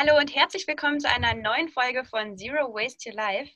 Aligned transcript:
Hallo 0.00 0.16
und 0.16 0.32
herzlich 0.32 0.64
willkommen 0.68 1.00
zu 1.00 1.08
einer 1.08 1.34
neuen 1.34 1.68
Folge 1.70 2.04
von 2.04 2.38
Zero 2.38 2.72
Waste 2.72 3.10
Your 3.10 3.16
Life. 3.16 3.50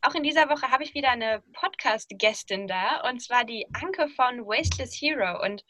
Auch 0.00 0.14
in 0.14 0.22
dieser 0.22 0.48
Woche 0.48 0.70
habe 0.70 0.84
ich 0.84 0.94
wieder 0.94 1.10
eine 1.10 1.42
Podcast-Gästin 1.52 2.66
da 2.66 3.06
und 3.06 3.20
zwar 3.20 3.44
die 3.44 3.66
Anke 3.74 4.08
von 4.08 4.46
Wasteless 4.46 4.94
Hero. 4.98 5.44
Und 5.44 5.62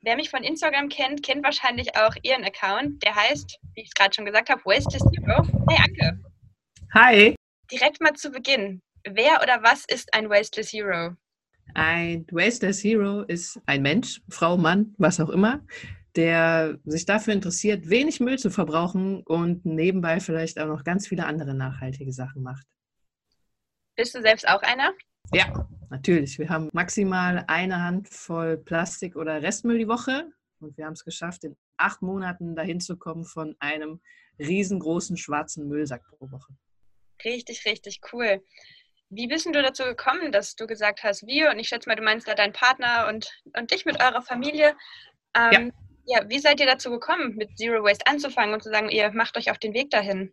wer 0.00 0.16
mich 0.16 0.30
von 0.30 0.44
Instagram 0.44 0.88
kennt, 0.88 1.22
kennt 1.22 1.44
wahrscheinlich 1.44 1.94
auch 1.94 2.14
ihren 2.22 2.42
Account. 2.42 3.04
Der 3.04 3.14
heißt, 3.14 3.58
wie 3.74 3.82
ich 3.82 3.88
es 3.88 3.92
gerade 3.94 4.14
schon 4.14 4.24
gesagt 4.24 4.48
habe, 4.48 4.62
Wasteless 4.64 5.04
Hero. 5.14 5.46
Hey 5.68 5.78
Anke. 5.84 6.18
Hi. 6.94 7.34
Direkt 7.70 8.00
mal 8.00 8.14
zu 8.14 8.30
Beginn. 8.30 8.80
Wer 9.04 9.42
oder 9.42 9.62
was 9.62 9.84
ist 9.84 10.14
ein 10.14 10.30
Wasteless 10.30 10.72
Hero? 10.72 11.16
Ein 11.74 12.26
Wasteless 12.30 12.82
Hero 12.82 13.24
ist 13.24 13.60
ein 13.66 13.82
Mensch, 13.82 14.22
Frau, 14.30 14.56
Mann, 14.56 14.94
was 14.96 15.20
auch 15.20 15.28
immer, 15.28 15.60
der 16.16 16.78
sich 16.84 17.06
dafür 17.06 17.34
interessiert, 17.34 17.88
wenig 17.88 18.20
Müll 18.20 18.38
zu 18.38 18.50
verbrauchen 18.50 19.22
und 19.22 19.64
nebenbei 19.64 20.20
vielleicht 20.20 20.58
auch 20.58 20.66
noch 20.66 20.84
ganz 20.84 21.08
viele 21.08 21.26
andere 21.26 21.54
nachhaltige 21.54 22.12
Sachen 22.12 22.42
macht. 22.42 22.66
Bist 23.96 24.14
du 24.14 24.22
selbst 24.22 24.48
auch 24.48 24.62
einer? 24.62 24.92
Ja, 25.32 25.68
natürlich. 25.90 26.38
Wir 26.38 26.48
haben 26.48 26.68
maximal 26.72 27.44
eine 27.46 27.82
Handvoll 27.82 28.56
Plastik 28.56 29.16
oder 29.16 29.42
Restmüll 29.42 29.78
die 29.78 29.88
Woche 29.88 30.32
und 30.60 30.76
wir 30.76 30.86
haben 30.86 30.94
es 30.94 31.04
geschafft, 31.04 31.44
in 31.44 31.56
acht 31.76 32.02
Monaten 32.02 32.56
dahin 32.56 32.80
zu 32.80 32.96
kommen 32.96 33.24
von 33.24 33.54
einem 33.60 34.00
riesengroßen 34.38 35.16
schwarzen 35.16 35.68
Müllsack 35.68 36.02
pro 36.18 36.30
Woche. 36.30 36.54
Richtig, 37.24 37.64
richtig 37.66 38.00
cool. 38.12 38.42
Wie 39.10 39.26
bist 39.26 39.46
du 39.46 39.52
dazu 39.52 39.84
gekommen, 39.84 40.32
dass 40.32 40.54
du 40.56 40.66
gesagt 40.66 41.02
hast, 41.02 41.26
wir, 41.26 41.50
und 41.50 41.58
ich 41.58 41.68
schätze 41.68 41.88
mal, 41.88 41.96
du 41.96 42.02
meinst 42.02 42.28
da 42.28 42.34
deinen 42.34 42.52
Partner 42.52 43.08
und, 43.08 43.42
und 43.56 43.70
dich 43.70 43.84
mit 43.84 44.00
eurer 44.00 44.22
Familie, 44.22 44.76
ähm, 45.36 45.52
ja 45.52 45.89
ja, 46.06 46.28
wie 46.28 46.38
seid 46.38 46.60
ihr 46.60 46.66
dazu 46.66 46.90
gekommen, 46.90 47.36
mit 47.36 47.56
Zero 47.56 47.82
Waste 47.84 48.06
anzufangen 48.06 48.54
und 48.54 48.62
zu 48.62 48.70
sagen, 48.70 48.88
ihr 48.88 49.10
macht 49.12 49.36
euch 49.36 49.50
auf 49.50 49.58
den 49.58 49.74
Weg 49.74 49.90
dahin? 49.90 50.32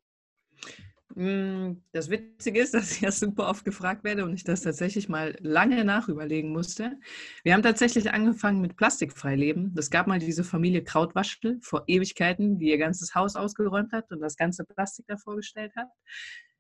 Mm, 1.15 1.81
das 1.93 2.11
Witzige 2.11 2.61
ist, 2.61 2.73
dass 2.75 2.91
ich 2.91 3.01
ja 3.01 3.11
super 3.11 3.49
oft 3.49 3.65
gefragt 3.65 4.03
werde 4.03 4.23
und 4.23 4.35
ich 4.35 4.43
das 4.43 4.61
tatsächlich 4.61 5.09
mal 5.09 5.35
lange 5.39 5.83
nachüberlegen 5.83 6.51
musste. 6.51 6.99
Wir 7.43 7.53
haben 7.53 7.63
tatsächlich 7.63 8.11
angefangen 8.11 8.61
mit 8.61 8.77
plastikfrei 8.77 9.35
leben. 9.35 9.73
Es 9.75 9.89
gab 9.89 10.05
mal 10.05 10.19
diese 10.19 10.43
Familie 10.43 10.83
Krautwaschel 10.83 11.59
vor 11.61 11.83
Ewigkeiten, 11.87 12.59
die 12.59 12.69
ihr 12.69 12.77
ganzes 12.77 13.15
Haus 13.15 13.35
ausgeräumt 13.35 13.93
hat 13.93 14.11
und 14.11 14.19
das 14.21 14.35
ganze 14.35 14.63
Plastik 14.63 15.05
da 15.07 15.17
vorgestellt 15.17 15.73
hat. 15.75 15.87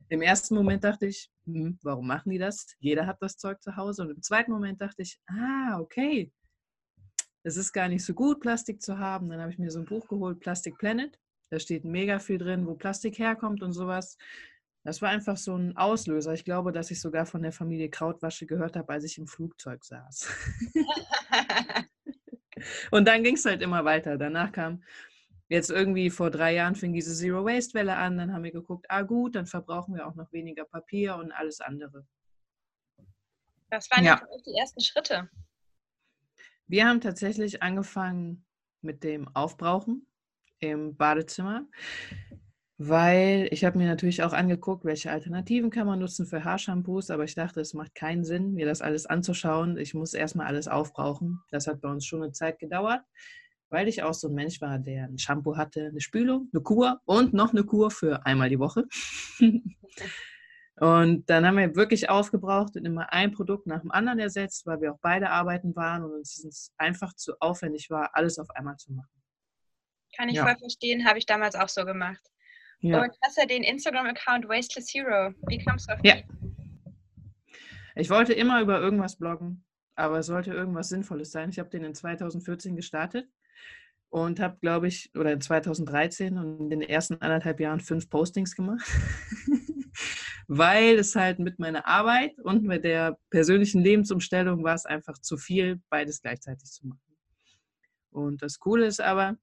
Im 0.09 0.23
ersten 0.23 0.55
Moment 0.55 0.83
dachte 0.83 1.05
ich, 1.05 1.29
hm, 1.45 1.77
warum 1.83 2.07
machen 2.07 2.31
die 2.31 2.39
das? 2.39 2.65
Jeder 2.79 3.05
hat 3.05 3.17
das 3.21 3.37
Zeug 3.37 3.61
zu 3.61 3.75
Hause. 3.75 4.03
Und 4.03 4.09
im 4.09 4.21
zweiten 4.23 4.51
Moment 4.51 4.81
dachte 4.81 5.03
ich, 5.03 5.19
ah, 5.27 5.79
okay, 5.79 6.31
es 7.47 7.55
ist 7.55 7.71
gar 7.71 7.87
nicht 7.87 8.03
so 8.03 8.13
gut, 8.13 8.41
Plastik 8.41 8.81
zu 8.81 8.99
haben. 8.99 9.29
Dann 9.29 9.39
habe 9.39 9.51
ich 9.51 9.57
mir 9.57 9.71
so 9.71 9.79
ein 9.79 9.85
Buch 9.85 10.07
geholt, 10.09 10.41
Plastic 10.41 10.77
Planet. 10.77 11.17
Da 11.49 11.59
steht 11.59 11.85
mega 11.85 12.19
viel 12.19 12.37
drin, 12.37 12.67
wo 12.67 12.75
Plastik 12.75 13.17
herkommt 13.19 13.63
und 13.63 13.71
sowas. 13.71 14.17
Das 14.83 15.01
war 15.01 15.09
einfach 15.09 15.37
so 15.37 15.55
ein 15.55 15.77
Auslöser. 15.77 16.33
Ich 16.33 16.43
glaube, 16.43 16.73
dass 16.73 16.91
ich 16.91 16.99
sogar 16.99 17.25
von 17.25 17.41
der 17.41 17.53
Familie 17.53 17.89
Krautwasche 17.89 18.45
gehört 18.45 18.75
habe, 18.75 18.91
als 18.91 19.05
ich 19.05 19.17
im 19.17 19.27
Flugzeug 19.27 19.85
saß. 19.85 20.27
und 22.91 23.07
dann 23.07 23.23
ging 23.23 23.35
es 23.35 23.45
halt 23.45 23.61
immer 23.61 23.85
weiter. 23.85 24.17
Danach 24.17 24.51
kam 24.51 24.83
jetzt 25.47 25.69
irgendwie 25.69 26.09
vor 26.09 26.29
drei 26.29 26.53
Jahren 26.53 26.75
fing 26.75 26.91
diese 26.91 27.15
Zero 27.15 27.45
Waste 27.45 27.75
Welle 27.75 27.95
an. 27.95 28.17
Dann 28.17 28.33
haben 28.33 28.43
wir 28.43 28.51
geguckt, 28.51 28.87
ah 28.89 29.03
gut, 29.03 29.35
dann 29.35 29.45
verbrauchen 29.45 29.95
wir 29.95 30.05
auch 30.05 30.15
noch 30.15 30.33
weniger 30.33 30.65
Papier 30.65 31.15
und 31.15 31.31
alles 31.31 31.61
andere. 31.61 32.05
Das 33.69 33.89
waren 33.89 34.03
ja 34.03 34.21
die 34.45 34.59
ersten 34.59 34.81
Schritte. 34.81 35.29
Wir 36.69 36.85
haben 36.85 36.99
tatsächlich 36.99 37.63
angefangen 37.63 38.45
mit 38.81 39.05
dem 39.05 39.29
Aufbrauchen 39.33 40.05
im 40.59 40.97
Badezimmer, 40.97 41.65
weil 42.77 43.47
ich 43.51 43.63
habe 43.63 43.77
mir 43.77 43.87
natürlich 43.87 44.21
auch 44.21 44.33
angeguckt, 44.33 44.83
welche 44.83 45.09
Alternativen 45.09 45.69
kann 45.69 45.87
man 45.87 45.99
nutzen 45.99 46.25
für 46.25 46.43
Haarshampoos, 46.43 47.09
aber 47.09 47.23
ich 47.23 47.35
dachte, 47.35 47.61
es 47.61 47.73
macht 47.73 47.95
keinen 47.95 48.25
Sinn, 48.25 48.53
mir 48.53 48.65
das 48.65 48.81
alles 48.81 49.05
anzuschauen. 49.05 49.77
Ich 49.77 49.93
muss 49.93 50.13
erstmal 50.13 50.47
alles 50.47 50.67
aufbrauchen. 50.67 51.39
Das 51.51 51.67
hat 51.67 51.79
bei 51.79 51.89
uns 51.89 52.05
schon 52.05 52.21
eine 52.21 52.33
Zeit 52.33 52.59
gedauert, 52.59 53.01
weil 53.69 53.87
ich 53.87 54.03
auch 54.03 54.13
so 54.13 54.27
ein 54.27 54.33
Mensch 54.33 54.59
war, 54.59 54.77
der 54.77 55.05
ein 55.05 55.17
Shampoo 55.17 55.55
hatte, 55.55 55.85
eine 55.85 56.01
Spülung, 56.01 56.49
eine 56.53 56.61
Kur 56.61 56.99
und 57.05 57.33
noch 57.33 57.53
eine 57.53 57.63
Kur 57.63 57.91
für 57.91 58.25
einmal 58.25 58.49
die 58.49 58.59
Woche. 58.59 58.83
Und 60.79 61.27
dann 61.27 61.45
haben 61.45 61.57
wir 61.57 61.75
wirklich 61.75 62.07
aufgebraucht 62.07 62.75
und 62.75 62.85
immer 62.85 63.11
ein 63.11 63.31
Produkt 63.31 63.65
nach 63.65 63.81
dem 63.81 63.91
anderen 63.91 64.19
ersetzt, 64.19 64.65
weil 64.67 64.79
wir 64.79 64.93
auch 64.93 64.99
beide 65.01 65.31
arbeiten 65.31 65.75
waren 65.75 66.03
und 66.03 66.11
uns 66.13 66.71
einfach 66.77 67.13
zu 67.13 67.33
aufwendig 67.39 67.89
war, 67.89 68.11
alles 68.13 68.37
auf 68.37 68.49
einmal 68.51 68.77
zu 68.77 68.93
machen. 68.93 69.09
Kann 70.15 70.29
ich 70.29 70.35
ja. 70.35 70.45
voll 70.45 70.55
verstehen, 70.57 71.07
habe 71.07 71.17
ich 71.17 71.25
damals 71.25 71.55
auch 71.55 71.69
so 71.69 71.83
gemacht. 71.83 72.21
Ja. 72.79 73.01
Und 73.01 73.11
hast 73.23 73.37
ja 73.37 73.47
den 73.47 73.63
Instagram-Account 73.63 74.47
Wasteless 74.47 74.93
Hero. 74.93 75.33
Wie 75.47 75.57
kamst 75.57 75.89
du 75.89 75.93
auf 75.93 75.99
Ja. 76.03 76.17
Ich 77.95 78.11
wollte 78.11 78.33
immer 78.33 78.61
über 78.61 78.79
irgendwas 78.79 79.17
bloggen, 79.17 79.65
aber 79.95 80.19
es 80.19 80.27
sollte 80.27 80.53
irgendwas 80.53 80.89
Sinnvolles 80.89 81.31
sein. 81.31 81.49
Ich 81.49 81.57
habe 81.57 81.69
den 81.69 81.83
in 81.83 81.95
2014 81.95 82.75
gestartet 82.75 83.27
und 84.09 84.39
habe, 84.39 84.57
glaube 84.61 84.87
ich, 84.87 85.11
oder 85.15 85.31
in 85.31 85.41
2013 85.41 86.37
und 86.37 86.59
in 86.59 86.69
den 86.69 86.81
ersten 86.83 87.19
anderthalb 87.19 87.59
Jahren 87.59 87.79
fünf 87.79 88.11
Postings 88.11 88.55
gemacht. 88.55 88.87
weil 90.47 90.97
es 90.97 91.15
halt 91.15 91.39
mit 91.39 91.59
meiner 91.59 91.85
Arbeit 91.85 92.39
und 92.39 92.63
mit 92.63 92.83
der 92.83 93.17
persönlichen 93.29 93.81
Lebensumstellung 93.81 94.63
war 94.63 94.75
es 94.75 94.85
einfach 94.85 95.17
zu 95.17 95.37
viel, 95.37 95.81
beides 95.89 96.21
gleichzeitig 96.21 96.71
zu 96.71 96.87
machen. 96.87 97.01
Und 98.09 98.41
das 98.41 98.59
Coole 98.59 98.85
ist 98.85 99.01
aber, 99.01 99.37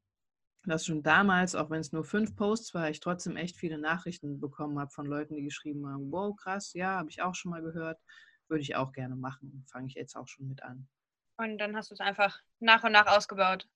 dass 0.66 0.87
schon 0.87 1.03
damals, 1.03 1.54
auch 1.54 1.69
wenn 1.69 1.81
es 1.81 1.93
nur 1.93 2.04
fünf 2.04 2.34
Posts 2.37 2.72
war, 2.75 2.88
ich 2.88 3.00
trotzdem 3.00 3.37
echt 3.37 3.56
viele 3.56 3.78
Nachrichten 3.78 4.41
bekommen 4.41 4.78
habe 4.78 4.91
von 4.91 5.06
Leuten, 5.06 5.37
die 5.37 5.44
geschrieben 5.44 5.87
haben, 5.87 6.10
wow, 6.10 6.34
krass, 6.34 6.72
ja, 6.72 6.97
habe 6.97 7.10
ich 7.10 7.20
auch 7.20 7.34
schon 7.34 7.50
mal 7.50 7.62
gehört, 7.62 8.00
würde 8.48 8.62
ich 8.62 8.75
auch 8.75 8.93
gerne 8.93 9.14
machen. 9.14 9.64
Fange 9.70 9.88
ich 9.88 9.94
jetzt 9.94 10.16
auch 10.16 10.26
schon 10.26 10.48
mit 10.48 10.62
an. 10.62 10.88
Und 11.37 11.59
dann 11.59 11.76
hast 11.76 11.91
du 11.91 11.94
es 11.94 12.00
einfach 12.00 12.41
nach 12.60 12.84
und 12.84 12.93
nach 12.93 13.06
ausgebaut. 13.06 13.69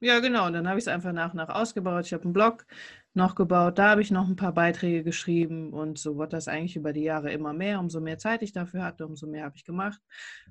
Ja, 0.00 0.20
genau. 0.20 0.46
Und 0.46 0.52
dann 0.52 0.68
habe 0.68 0.78
ich 0.78 0.84
es 0.84 0.88
einfach 0.88 1.12
nach 1.12 1.30
und 1.30 1.36
nach 1.36 1.48
ausgebaut. 1.48 2.06
Ich 2.06 2.12
habe 2.12 2.24
einen 2.24 2.32
Blog 2.34 2.66
noch 3.14 3.34
gebaut, 3.34 3.78
da 3.78 3.90
habe 3.90 4.02
ich 4.02 4.10
noch 4.10 4.28
ein 4.28 4.36
paar 4.36 4.52
Beiträge 4.52 5.02
geschrieben 5.02 5.72
und 5.72 5.98
so 5.98 6.16
wurde 6.16 6.30
das 6.30 6.48
eigentlich 6.48 6.76
über 6.76 6.92
die 6.92 7.02
Jahre 7.02 7.32
immer 7.32 7.54
mehr. 7.54 7.80
Umso 7.80 8.00
mehr 8.00 8.18
Zeit 8.18 8.42
ich 8.42 8.52
dafür 8.52 8.84
hatte, 8.84 9.06
umso 9.06 9.26
mehr 9.26 9.44
habe 9.44 9.56
ich 9.56 9.64
gemacht. 9.64 10.00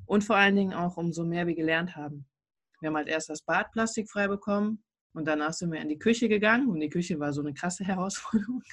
Und 0.08 0.24
vor 0.24 0.36
allen 0.36 0.56
Dingen 0.56 0.74
auch, 0.74 0.98
umso 0.98 1.24
mehr 1.26 1.46
wir 1.46 1.54
gelernt 1.56 1.96
haben. 1.96 2.26
Wir 2.82 2.88
haben 2.90 2.98
halt 2.98 3.08
erst 3.08 3.30
das 3.30 3.44
Bad 3.44 3.72
plastikfrei 3.72 4.28
bekommen 4.28 4.84
und 5.14 5.28
danach 5.28 5.54
sind 5.54 5.72
wir 5.72 5.80
in 5.80 5.90
die 5.90 6.00
Küche 6.00 6.28
gegangen 6.28 6.68
und 6.70 6.80
die 6.80 6.90
Küche 6.90 7.20
war 7.20 7.34
so 7.34 7.42
eine 7.42 7.54
krasse 7.54 7.84
Herausforderung, 7.86 8.64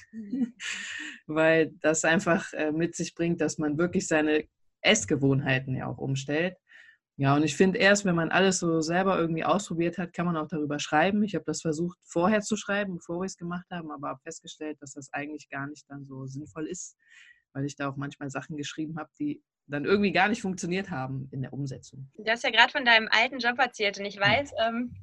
weil 1.27 1.71
das 1.81 2.03
einfach 2.03 2.51
äh, 2.53 2.71
mit 2.71 2.95
sich 2.95 3.13
bringt, 3.13 3.41
dass 3.41 3.59
man 3.59 3.77
wirklich 3.77 4.07
seine 4.07 4.45
Essgewohnheiten 4.81 5.75
ja 5.75 5.85
auch 5.85 5.99
umstellt. 5.99 6.57
Ja, 7.15 7.35
und 7.35 7.43
ich 7.43 7.55
finde 7.55 7.77
erst, 7.77 8.05
wenn 8.05 8.15
man 8.15 8.31
alles 8.31 8.59
so 8.59 8.81
selber 8.81 9.19
irgendwie 9.19 9.43
ausprobiert 9.43 9.99
hat, 9.99 10.13
kann 10.13 10.25
man 10.25 10.35
auch 10.35 10.47
darüber 10.47 10.79
schreiben. 10.79 11.23
Ich 11.23 11.35
habe 11.35 11.45
das 11.45 11.61
versucht 11.61 11.99
vorher 12.03 12.41
zu 12.41 12.57
schreiben, 12.57 12.95
bevor 12.95 13.19
wir 13.19 13.25
es 13.25 13.37
gemacht 13.37 13.65
haben, 13.71 13.91
aber 13.91 14.09
habe 14.09 14.19
festgestellt, 14.23 14.77
dass 14.81 14.93
das 14.93 15.13
eigentlich 15.13 15.47
gar 15.49 15.67
nicht 15.67 15.85
dann 15.89 16.05
so 16.05 16.25
sinnvoll 16.25 16.67
ist, 16.67 16.97
weil 17.53 17.65
ich 17.65 17.75
da 17.75 17.89
auch 17.89 17.97
manchmal 17.97 18.31
Sachen 18.31 18.57
geschrieben 18.57 18.97
habe, 18.97 19.09
die 19.19 19.43
dann 19.67 19.85
irgendwie 19.85 20.11
gar 20.11 20.27
nicht 20.27 20.41
funktioniert 20.41 20.89
haben 20.89 21.29
in 21.31 21.41
der 21.41 21.53
Umsetzung. 21.53 22.09
Du 22.17 22.29
hast 22.29 22.43
ja 22.43 22.49
gerade 22.49 22.71
von 22.71 22.83
deinem 22.83 23.07
alten 23.11 23.37
Job 23.37 23.59
erzählt 23.59 23.99
und 23.99 24.05
ich 24.05 24.19
weiß, 24.19 24.51
ähm, 24.67 24.95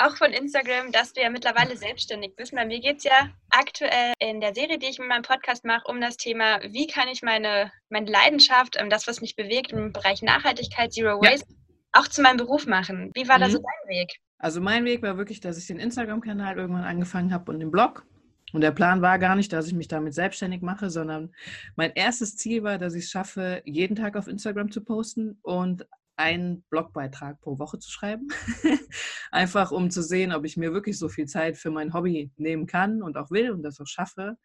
auch 0.00 0.16
von 0.16 0.32
Instagram, 0.32 0.92
dass 0.92 1.12
du 1.12 1.20
ja 1.20 1.30
mittlerweile 1.30 1.76
selbstständig 1.76 2.34
bist. 2.36 2.54
Bei 2.54 2.64
mir 2.64 2.80
geht 2.80 2.98
es 2.98 3.04
ja 3.04 3.30
aktuell 3.50 4.12
in 4.18 4.40
der 4.40 4.54
Serie, 4.54 4.78
die 4.78 4.86
ich 4.86 4.98
mit 4.98 5.08
meinem 5.08 5.22
Podcast 5.22 5.64
mache, 5.64 5.84
um 5.88 6.00
das 6.00 6.16
Thema, 6.16 6.60
wie 6.62 6.86
kann 6.86 7.08
ich 7.08 7.22
meine, 7.22 7.70
meine 7.88 8.10
Leidenschaft, 8.10 8.76
das, 8.88 9.06
was 9.06 9.20
mich 9.20 9.36
bewegt 9.36 9.72
im 9.72 9.92
Bereich 9.92 10.22
Nachhaltigkeit, 10.22 10.92
Zero 10.92 11.20
Waste, 11.20 11.46
ja. 11.48 12.00
auch 12.00 12.08
zu 12.08 12.22
meinem 12.22 12.38
Beruf 12.38 12.66
machen. 12.66 13.10
Wie 13.14 13.28
war 13.28 13.36
mhm. 13.36 13.42
da 13.42 13.50
so 13.50 13.58
dein 13.58 13.96
Weg? 13.96 14.16
Also 14.38 14.60
mein 14.60 14.84
Weg 14.84 15.02
war 15.02 15.18
wirklich, 15.18 15.40
dass 15.40 15.58
ich 15.58 15.66
den 15.66 15.78
Instagram-Kanal 15.78 16.56
irgendwann 16.56 16.84
angefangen 16.84 17.32
habe 17.32 17.52
und 17.52 17.60
den 17.60 17.70
Blog. 17.70 18.06
Und 18.52 18.62
der 18.62 18.72
Plan 18.72 19.02
war 19.02 19.18
gar 19.18 19.36
nicht, 19.36 19.52
dass 19.52 19.66
ich 19.66 19.74
mich 19.74 19.86
damit 19.86 20.14
selbstständig 20.14 20.62
mache, 20.62 20.90
sondern 20.90 21.32
mein 21.76 21.92
erstes 21.94 22.36
Ziel 22.36 22.64
war, 22.64 22.78
dass 22.78 22.94
ich 22.94 23.04
es 23.04 23.10
schaffe, 23.10 23.62
jeden 23.64 23.94
Tag 23.94 24.16
auf 24.16 24.26
Instagram 24.26 24.72
zu 24.72 24.82
posten 24.82 25.38
und 25.42 25.86
einen 26.20 26.62
Blogbeitrag 26.70 27.40
pro 27.40 27.58
Woche 27.58 27.78
zu 27.78 27.90
schreiben. 27.90 28.28
Einfach 29.30 29.72
um 29.72 29.90
zu 29.90 30.02
sehen, 30.02 30.32
ob 30.32 30.44
ich 30.44 30.56
mir 30.56 30.72
wirklich 30.72 30.98
so 30.98 31.08
viel 31.08 31.26
Zeit 31.26 31.56
für 31.56 31.70
mein 31.70 31.94
Hobby 31.94 32.30
nehmen 32.36 32.66
kann 32.66 33.02
und 33.02 33.16
auch 33.16 33.30
will 33.30 33.50
und 33.50 33.62
das 33.62 33.80
auch 33.80 33.86
schaffe. 33.86 34.36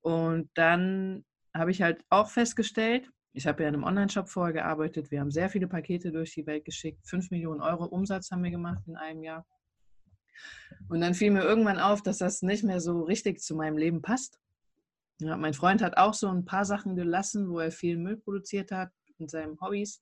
Und 0.00 0.50
dann 0.54 1.24
habe 1.54 1.70
ich 1.70 1.82
halt 1.82 2.02
auch 2.08 2.30
festgestellt, 2.30 3.10
ich 3.34 3.46
habe 3.46 3.62
ja 3.62 3.68
in 3.68 3.74
einem 3.74 3.84
Online-Shop 3.84 4.28
vorher 4.28 4.52
gearbeitet, 4.52 5.10
wir 5.10 5.20
haben 5.20 5.30
sehr 5.30 5.48
viele 5.48 5.68
Pakete 5.68 6.12
durch 6.12 6.34
die 6.34 6.46
Welt 6.46 6.64
geschickt, 6.64 7.06
5 7.06 7.30
Millionen 7.30 7.60
Euro 7.60 7.84
Umsatz 7.84 8.30
haben 8.30 8.42
wir 8.42 8.50
gemacht 8.50 8.82
in 8.86 8.96
einem 8.96 9.22
Jahr. 9.22 9.46
Und 10.88 11.00
dann 11.00 11.14
fiel 11.14 11.30
mir 11.30 11.42
irgendwann 11.42 11.78
auf, 11.78 12.02
dass 12.02 12.18
das 12.18 12.42
nicht 12.42 12.64
mehr 12.64 12.80
so 12.80 13.02
richtig 13.02 13.40
zu 13.40 13.54
meinem 13.54 13.76
Leben 13.76 14.02
passt. 14.02 14.38
Ja, 15.20 15.36
mein 15.36 15.54
Freund 15.54 15.82
hat 15.82 15.96
auch 15.96 16.14
so 16.14 16.28
ein 16.28 16.44
paar 16.44 16.64
Sachen 16.64 16.96
gelassen, 16.96 17.48
wo 17.48 17.60
er 17.60 17.70
viel 17.70 17.96
Müll 17.96 18.16
produziert 18.16 18.72
hat 18.72 18.90
in 19.18 19.28
seinen 19.28 19.60
Hobbys. 19.60 20.00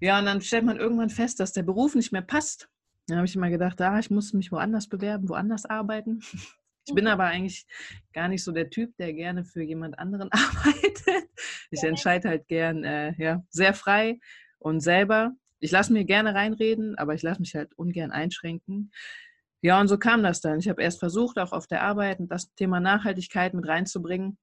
Ja, 0.00 0.18
und 0.18 0.26
dann 0.26 0.40
stellt 0.40 0.64
man 0.64 0.78
irgendwann 0.78 1.10
fest, 1.10 1.40
dass 1.40 1.52
der 1.52 1.62
Beruf 1.62 1.94
nicht 1.94 2.12
mehr 2.12 2.22
passt. 2.22 2.68
Da 3.08 3.16
habe 3.16 3.26
ich 3.26 3.34
immer 3.34 3.50
gedacht, 3.50 3.80
ah, 3.80 3.98
ich 3.98 4.10
muss 4.10 4.32
mich 4.32 4.52
woanders 4.52 4.86
bewerben, 4.86 5.28
woanders 5.28 5.64
arbeiten. 5.64 6.20
Ich 6.86 6.94
bin 6.94 7.06
aber 7.06 7.24
eigentlich 7.24 7.66
gar 8.14 8.28
nicht 8.28 8.42
so 8.42 8.50
der 8.50 8.70
Typ, 8.70 8.96
der 8.96 9.12
gerne 9.12 9.44
für 9.44 9.62
jemand 9.62 9.98
anderen 9.98 10.32
arbeitet. 10.32 11.28
Ich 11.70 11.82
entscheide 11.82 12.30
halt 12.30 12.48
gern 12.48 12.82
äh, 12.82 13.12
ja, 13.18 13.44
sehr 13.50 13.74
frei 13.74 14.18
und 14.58 14.80
selber. 14.80 15.32
Ich 15.60 15.70
lasse 15.70 15.92
mir 15.92 16.06
gerne 16.06 16.34
reinreden, 16.34 16.96
aber 16.96 17.12
ich 17.12 17.20
lasse 17.20 17.42
mich 17.42 17.54
halt 17.54 17.74
ungern 17.74 18.10
einschränken. 18.10 18.90
Ja, 19.60 19.78
und 19.78 19.88
so 19.88 19.98
kam 19.98 20.22
das 20.22 20.40
dann. 20.40 20.60
Ich 20.60 20.68
habe 20.70 20.82
erst 20.82 20.98
versucht, 20.98 21.38
auch 21.38 21.52
auf 21.52 21.66
der 21.66 21.82
Arbeit 21.82 22.20
das 22.20 22.54
Thema 22.54 22.80
Nachhaltigkeit 22.80 23.52
mit 23.52 23.68
reinzubringen. 23.68 24.38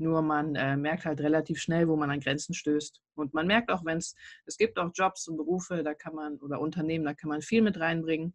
Nur 0.00 0.22
man 0.22 0.54
äh, 0.54 0.78
merkt 0.78 1.04
halt 1.04 1.20
relativ 1.20 1.60
schnell, 1.60 1.86
wo 1.86 1.94
man 1.94 2.10
an 2.10 2.20
Grenzen 2.20 2.54
stößt. 2.54 3.02
Und 3.16 3.34
man 3.34 3.46
merkt 3.46 3.70
auch, 3.70 3.84
wenn 3.84 3.98
es, 3.98 4.14
es 4.46 4.56
gibt 4.56 4.78
auch 4.78 4.90
Jobs 4.94 5.28
und 5.28 5.36
Berufe, 5.36 5.82
da 5.82 5.92
kann 5.92 6.14
man, 6.14 6.38
oder 6.38 6.58
Unternehmen, 6.58 7.04
da 7.04 7.12
kann 7.12 7.28
man 7.28 7.42
viel 7.42 7.60
mit 7.60 7.78
reinbringen. 7.78 8.34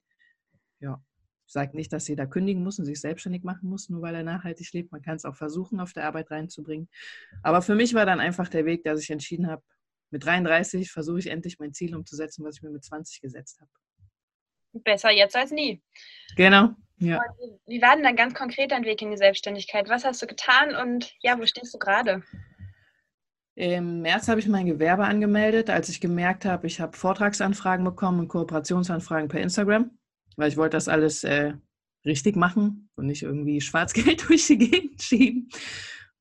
Ja, 0.80 1.02
ich 1.48 1.54
sage 1.54 1.76
nicht, 1.76 1.92
dass 1.92 2.08
jeder 2.08 2.28
kündigen 2.28 2.64
muss 2.64 2.78
und 2.78 2.86
sich 2.86 3.02
selbstständig 3.02 3.44
machen 3.44 3.68
muss, 3.68 3.90
nur 3.90 4.04
weil 4.04 4.14
er 4.14 4.22
nachhaltig 4.22 4.72
lebt. 4.74 4.92
Man 4.92 5.02
kann 5.02 5.16
es 5.16 5.26
auch 5.26 5.36
versuchen, 5.36 5.80
auf 5.80 5.92
der 5.92 6.06
Arbeit 6.06 6.30
reinzubringen. 6.30 6.88
Aber 7.42 7.64
für 7.64 7.74
mich 7.74 7.96
war 7.96 8.06
dann 8.06 8.20
einfach 8.20 8.48
der 8.48 8.66
Weg, 8.66 8.84
dass 8.84 9.02
ich 9.02 9.10
entschieden 9.10 9.48
habe, 9.48 9.64
mit 10.12 10.24
33 10.24 10.92
versuche 10.92 11.18
ich 11.18 11.28
endlich 11.28 11.58
mein 11.58 11.74
Ziel 11.74 11.96
umzusetzen, 11.96 12.46
was 12.46 12.58
ich 12.58 12.62
mir 12.62 12.70
mit 12.70 12.84
20 12.84 13.22
gesetzt 13.22 13.60
habe. 13.60 13.72
Besser 14.84 15.12
jetzt 15.12 15.36
als 15.36 15.52
nie. 15.52 15.82
Genau. 16.36 16.70
Ja. 16.98 17.20
Wie 17.68 17.82
war 17.82 17.96
denn 17.96 18.04
dann 18.04 18.16
ganz 18.16 18.34
konkret 18.34 18.72
dein 18.72 18.86
Weg 18.86 19.02
in 19.02 19.12
die 19.12 19.18
Selbstständigkeit? 19.18 19.90
Was 19.90 20.06
hast 20.06 20.22
du 20.22 20.28
getan 20.28 20.76
und 20.76 21.14
ja, 21.22 21.38
wo 21.38 21.46
stehst 21.46 21.74
du 21.74 21.78
gerade? 21.78 22.24
Im 23.56 24.02
März 24.02 24.28
habe 24.28 24.40
ich 24.40 24.48
mein 24.48 24.66
Gewerbe 24.66 25.06
angemeldet, 25.06 25.70
als 25.70 25.88
ich 25.88 26.02
gemerkt 26.02 26.44
habe, 26.44 26.68
ich 26.68 26.82
habe 26.82 26.98
Vortragsanfragen 26.98 27.86
bekommen 27.86 28.20
und 28.20 28.28
Kooperationsanfragen 28.28 29.30
per 29.30 29.42
Instagram, 29.42 29.92
weil 30.36 30.50
ich 30.50 30.58
wollte 30.58 30.76
das 30.76 30.90
alles 30.90 31.24
äh, 31.24 31.54
richtig 32.06 32.36
machen 32.36 32.90
und 32.96 33.08
nicht 33.08 33.24
irgendwie 33.24 33.62
Schwarzgeld 33.62 34.26
durch 34.30 34.48
die 34.48 34.58
Gegend 34.58 35.02
schieben. 35.02 35.50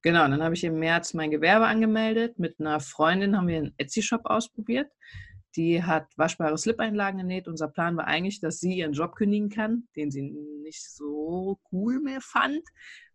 Genau, 0.03 0.29
dann 0.29 0.43
habe 0.43 0.55
ich 0.55 0.63
im 0.65 0.79
März 0.79 1.15
mein 1.15 1.31
Gewerbe 1.31 1.67
angemeldet. 1.67 2.39
Mit 2.39 2.61
einer 2.61 2.79
Freundin 2.79 3.37
haben 3.37 3.49
wir 3.49 3.57
einen 3.57 3.75
Etsy-Shop 3.79 4.27
ausprobiert. 4.27 4.91
Die 5.57 5.83
hat 5.83 6.07
waschbare 6.17 6.59
Slip-Einlagen 6.59 7.19
genäht. 7.19 7.47
Unser 7.47 7.69
Plan 7.69 7.97
war 7.97 8.07
eigentlich, 8.07 8.41
dass 8.41 8.59
sie 8.59 8.75
ihren 8.75 8.93
Job 8.93 9.15
kündigen 9.15 9.51
kann, 9.51 9.89
den 9.95 10.11
sie 10.11 10.23
nicht 10.63 10.83
so 10.83 11.61
cool 11.71 12.01
mehr 12.01 12.21
fand. 12.21 12.63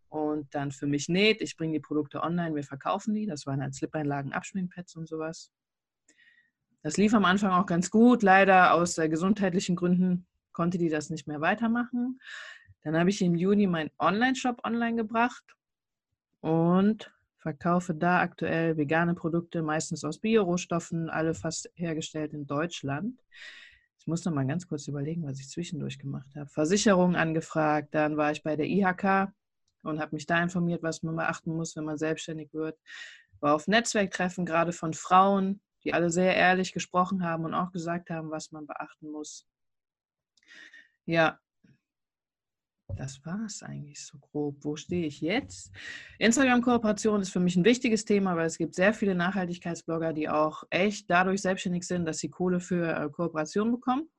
Und 0.07 0.53
dann 0.55 0.71
für 0.71 0.87
mich 0.87 1.09
näht. 1.09 1.41
Ich 1.41 1.57
bringe 1.57 1.73
die 1.73 1.79
Produkte 1.79 2.23
online, 2.23 2.55
wir 2.55 2.63
verkaufen 2.63 3.13
die. 3.13 3.25
Das 3.25 3.45
waren 3.45 3.61
halt 3.61 3.75
Slip-Einlagen, 3.75 4.33
Abschminkpads 4.33 4.95
und 4.95 5.07
sowas. 5.07 5.51
Das 6.81 6.97
lief 6.97 7.13
am 7.13 7.25
Anfang 7.25 7.51
auch 7.51 7.65
ganz 7.65 7.91
gut. 7.91 8.23
Leider 8.23 8.73
aus 8.73 8.97
äh, 8.97 9.09
gesundheitlichen 9.09 9.75
Gründen 9.75 10.25
konnte 10.53 10.77
die 10.77 10.89
das 10.89 11.09
nicht 11.09 11.27
mehr 11.27 11.41
weitermachen. 11.41 12.19
Dann 12.83 12.97
habe 12.97 13.09
ich 13.09 13.21
im 13.21 13.35
Juni 13.35 13.67
meinen 13.67 13.91
Online-Shop 13.99 14.61
online 14.65 14.95
gebracht 14.95 15.43
und 16.39 17.13
verkaufe 17.39 17.95
da 17.95 18.19
aktuell 18.19 18.77
vegane 18.77 19.15
Produkte, 19.15 19.61
meistens 19.61 20.03
aus 20.03 20.19
Biorohstoffen, 20.19 21.09
alle 21.09 21.33
fast 21.33 21.69
hergestellt 21.75 22.33
in 22.33 22.45
Deutschland. 22.45 23.19
Ich 23.97 24.07
muss 24.07 24.23
noch 24.25 24.33
mal 24.33 24.45
ganz 24.45 24.67
kurz 24.67 24.87
überlegen, 24.87 25.23
was 25.23 25.39
ich 25.39 25.49
zwischendurch 25.49 25.99
gemacht 25.99 26.29
habe. 26.35 26.49
Versicherungen 26.49 27.15
angefragt, 27.15 27.89
dann 27.91 28.17
war 28.17 28.31
ich 28.31 28.43
bei 28.43 28.55
der 28.55 28.67
IHK 28.67 29.33
und 29.83 29.99
habe 29.99 30.15
mich 30.15 30.25
da 30.25 30.41
informiert, 30.41 30.83
was 30.83 31.03
man 31.03 31.15
beachten 31.15 31.55
muss, 31.55 31.75
wenn 31.75 31.85
man 31.85 31.97
selbstständig 31.97 32.53
wird. 32.53 32.77
War 33.39 33.55
auf 33.55 33.67
Netzwerktreffen, 33.67 34.45
gerade 34.45 34.73
von 34.73 34.93
Frauen, 34.93 35.61
die 35.83 35.93
alle 35.93 36.09
sehr 36.09 36.35
ehrlich 36.35 36.73
gesprochen 36.73 37.23
haben 37.23 37.45
und 37.45 37.53
auch 37.53 37.71
gesagt 37.71 38.09
haben, 38.09 38.31
was 38.31 38.51
man 38.51 38.67
beachten 38.67 39.09
muss. 39.11 39.47
Ja, 41.05 41.39
das 42.95 43.25
war 43.25 43.45
es 43.45 43.63
eigentlich 43.63 44.05
so 44.05 44.17
grob. 44.17 44.57
Wo 44.61 44.75
stehe 44.75 45.05
ich 45.05 45.21
jetzt? 45.21 45.71
Instagram-Kooperation 46.19 47.21
ist 47.21 47.29
für 47.29 47.39
mich 47.39 47.55
ein 47.55 47.65
wichtiges 47.65 48.05
Thema, 48.05 48.35
weil 48.35 48.47
es 48.47 48.57
gibt 48.57 48.75
sehr 48.75 48.93
viele 48.93 49.15
Nachhaltigkeitsblogger, 49.15 50.13
die 50.13 50.29
auch 50.29 50.63
echt 50.69 51.09
dadurch 51.09 51.41
selbstständig 51.41 51.85
sind, 51.85 52.05
dass 52.05 52.19
sie 52.19 52.29
Kohle 52.29 52.59
für 52.59 52.95
äh, 52.95 53.09
Kooperation 53.09 53.71
bekommen. 53.71 54.09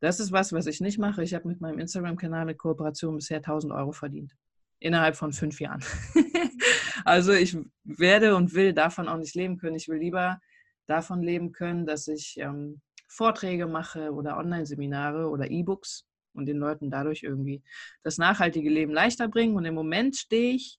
Das 0.00 0.20
ist 0.20 0.32
was, 0.32 0.52
was 0.52 0.66
ich 0.66 0.80
nicht 0.80 0.98
mache. 0.98 1.22
Ich 1.22 1.34
habe 1.34 1.48
mit 1.48 1.60
meinem 1.60 1.78
Instagram-Kanal 1.78 2.46
mit 2.46 2.58
Kooperation 2.58 3.16
bisher 3.16 3.38
1000 3.38 3.72
Euro 3.72 3.92
verdient. 3.92 4.34
Innerhalb 4.78 5.16
von 5.16 5.32
fünf 5.32 5.60
Jahren. 5.60 5.84
also 7.04 7.32
ich 7.32 7.56
werde 7.84 8.36
und 8.36 8.54
will 8.54 8.72
davon 8.72 9.08
auch 9.08 9.18
nicht 9.18 9.34
leben 9.34 9.58
können. 9.58 9.76
Ich 9.76 9.88
will 9.88 9.98
lieber 9.98 10.40
davon 10.86 11.22
leben 11.22 11.52
können, 11.52 11.84
dass 11.84 12.08
ich 12.08 12.36
ähm, 12.38 12.80
Vorträge 13.08 13.66
mache 13.66 14.12
oder 14.12 14.38
Online-Seminare 14.38 15.28
oder 15.28 15.50
E-Books 15.50 16.06
und 16.32 16.46
den 16.46 16.58
Leuten 16.58 16.90
dadurch 16.90 17.22
irgendwie 17.22 17.62
das 18.02 18.18
nachhaltige 18.18 18.70
Leben 18.70 18.92
leichter 18.92 19.28
bringen. 19.28 19.56
Und 19.56 19.64
im 19.64 19.74
Moment 19.74 20.16
stehe 20.16 20.54
ich 20.54 20.78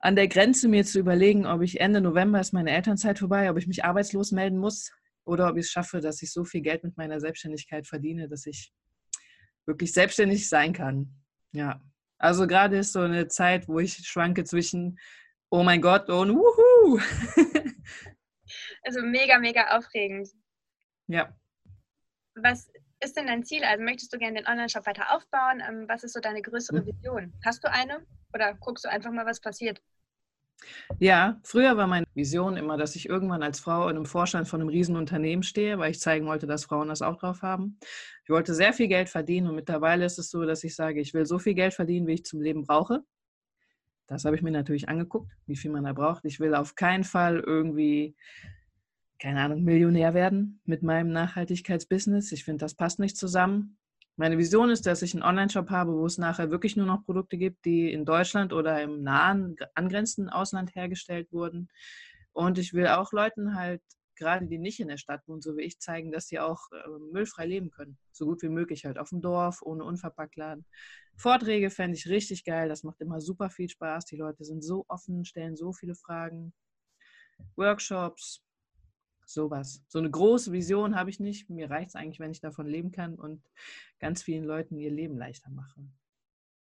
an 0.00 0.16
der 0.16 0.28
Grenze, 0.28 0.68
mir 0.68 0.84
zu 0.84 0.98
überlegen, 0.98 1.46
ob 1.46 1.62
ich 1.62 1.80
Ende 1.80 2.00
November 2.00 2.40
ist 2.40 2.52
meine 2.52 2.70
Elternzeit 2.70 3.18
vorbei, 3.18 3.50
ob 3.50 3.58
ich 3.58 3.66
mich 3.66 3.84
arbeitslos 3.84 4.32
melden 4.32 4.58
muss 4.58 4.92
oder 5.24 5.48
ob 5.48 5.56
ich 5.56 5.66
es 5.66 5.70
schaffe, 5.70 6.00
dass 6.00 6.22
ich 6.22 6.32
so 6.32 6.44
viel 6.44 6.60
Geld 6.60 6.84
mit 6.84 6.96
meiner 6.96 7.20
Selbstständigkeit 7.20 7.86
verdiene, 7.86 8.28
dass 8.28 8.46
ich 8.46 8.72
wirklich 9.66 9.92
selbstständig 9.92 10.48
sein 10.48 10.72
kann. 10.72 11.14
Ja. 11.52 11.82
Also 12.18 12.46
gerade 12.46 12.78
ist 12.78 12.92
so 12.92 13.00
eine 13.00 13.28
Zeit, 13.28 13.68
wo 13.68 13.78
ich 13.78 13.96
schwanke 14.06 14.44
zwischen 14.44 14.98
Oh 15.50 15.62
mein 15.62 15.80
Gott 15.80 16.10
und 16.10 16.34
Wuhu. 16.34 17.00
also 18.82 19.02
mega, 19.02 19.38
mega 19.38 19.76
aufregend. 19.76 20.28
Ja. 21.06 21.34
Was 22.34 22.70
ist 23.00 23.16
denn 23.16 23.26
dein 23.26 23.44
Ziel? 23.44 23.64
Also 23.64 23.82
möchtest 23.82 24.12
du 24.12 24.18
gerne 24.18 24.40
den 24.40 24.46
Online-Shop 24.48 24.86
weiter 24.86 25.14
aufbauen? 25.14 25.62
Ähm, 25.66 25.84
was 25.88 26.04
ist 26.04 26.14
so 26.14 26.20
deine 26.20 26.42
größere 26.42 26.78
hm. 26.78 26.86
Vision? 26.86 27.32
Hast 27.44 27.64
du 27.64 27.70
eine 27.70 28.04
oder 28.34 28.54
guckst 28.54 28.84
du 28.84 28.90
einfach 28.90 29.10
mal, 29.10 29.26
was 29.26 29.40
passiert? 29.40 29.80
Ja, 30.98 31.40
früher 31.44 31.76
war 31.76 31.86
meine 31.86 32.06
Vision 32.14 32.56
immer, 32.56 32.76
dass 32.76 32.96
ich 32.96 33.08
irgendwann 33.08 33.44
als 33.44 33.60
Frau 33.60 33.88
in 33.88 33.96
einem 33.96 34.06
Vorstand 34.06 34.48
von 34.48 34.60
einem 34.60 34.68
Riesenunternehmen 34.68 35.44
stehe, 35.44 35.78
weil 35.78 35.92
ich 35.92 36.00
zeigen 36.00 36.26
wollte, 36.26 36.48
dass 36.48 36.64
Frauen 36.64 36.88
das 36.88 37.02
auch 37.02 37.16
drauf 37.16 37.42
haben. 37.42 37.78
Ich 38.24 38.30
wollte 38.30 38.54
sehr 38.54 38.72
viel 38.72 38.88
Geld 38.88 39.08
verdienen 39.08 39.46
und 39.46 39.54
mittlerweile 39.54 40.04
ist 40.04 40.18
es 40.18 40.30
so, 40.30 40.44
dass 40.44 40.64
ich 40.64 40.74
sage, 40.74 41.00
ich 41.00 41.14
will 41.14 41.26
so 41.26 41.38
viel 41.38 41.54
Geld 41.54 41.74
verdienen, 41.74 42.08
wie 42.08 42.14
ich 42.14 42.24
zum 42.24 42.40
Leben 42.40 42.64
brauche. 42.64 43.04
Das 44.08 44.24
habe 44.24 44.34
ich 44.36 44.42
mir 44.42 44.50
natürlich 44.50 44.88
angeguckt, 44.88 45.30
wie 45.46 45.56
viel 45.56 45.70
man 45.70 45.84
da 45.84 45.92
braucht. 45.92 46.24
Ich 46.24 46.40
will 46.40 46.54
auf 46.54 46.74
keinen 46.74 47.04
Fall 47.04 47.38
irgendwie 47.38 48.16
keine 49.18 49.40
Ahnung, 49.42 49.64
Millionär 49.64 50.14
werden 50.14 50.60
mit 50.64 50.82
meinem 50.82 51.10
Nachhaltigkeitsbusiness. 51.12 52.32
Ich 52.32 52.44
finde, 52.44 52.64
das 52.64 52.74
passt 52.74 52.98
nicht 52.98 53.16
zusammen. 53.16 53.78
Meine 54.16 54.38
Vision 54.38 54.70
ist, 54.70 54.86
dass 54.86 55.02
ich 55.02 55.14
einen 55.14 55.22
Online-Shop 55.22 55.70
habe, 55.70 55.92
wo 55.92 56.04
es 56.04 56.18
nachher 56.18 56.50
wirklich 56.50 56.76
nur 56.76 56.86
noch 56.86 57.04
Produkte 57.04 57.38
gibt, 57.38 57.64
die 57.64 57.92
in 57.92 58.04
Deutschland 58.04 58.52
oder 58.52 58.82
im 58.82 59.02
nahen, 59.02 59.56
angrenzenden 59.74 60.32
Ausland 60.32 60.74
hergestellt 60.74 61.32
wurden. 61.32 61.68
Und 62.32 62.58
ich 62.58 62.74
will 62.74 62.88
auch 62.88 63.12
Leuten 63.12 63.54
halt, 63.54 63.82
gerade 64.16 64.46
die 64.46 64.58
nicht 64.58 64.80
in 64.80 64.88
der 64.88 64.96
Stadt 64.96 65.22
wohnen, 65.28 65.40
so 65.40 65.56
wie 65.56 65.62
ich, 65.62 65.78
zeigen, 65.78 66.10
dass 66.10 66.26
sie 66.26 66.40
auch 66.40 66.60
äh, 66.72 66.88
müllfrei 67.12 67.46
leben 67.46 67.70
können. 67.70 67.96
So 68.12 68.26
gut 68.26 68.42
wie 68.42 68.48
möglich 68.48 68.84
halt 68.84 68.98
auf 68.98 69.10
dem 69.10 69.20
Dorf, 69.20 69.62
ohne 69.62 69.84
Unverpacktladen. 69.84 70.66
Vorträge 71.16 71.70
fände 71.70 71.96
ich 71.96 72.08
richtig 72.08 72.44
geil. 72.44 72.68
Das 72.68 72.82
macht 72.82 73.00
immer 73.00 73.20
super 73.20 73.50
viel 73.50 73.68
Spaß. 73.68 74.04
Die 74.06 74.16
Leute 74.16 74.44
sind 74.44 74.62
so 74.62 74.84
offen, 74.88 75.24
stellen 75.24 75.56
so 75.56 75.72
viele 75.72 75.94
Fragen. 75.94 76.52
Workshops, 77.54 78.42
sowas. 79.28 79.82
So 79.88 79.98
eine 79.98 80.10
große 80.10 80.52
Vision 80.52 80.96
habe 80.96 81.10
ich 81.10 81.20
nicht. 81.20 81.50
Mir 81.50 81.70
reicht 81.70 81.90
es 81.90 81.96
eigentlich, 81.96 82.20
wenn 82.20 82.30
ich 82.30 82.40
davon 82.40 82.66
leben 82.66 82.92
kann 82.92 83.14
und 83.14 83.42
ganz 83.98 84.22
vielen 84.22 84.44
Leuten 84.44 84.76
ihr 84.78 84.90
Leben 84.90 85.16
leichter 85.16 85.50
mache. 85.50 85.80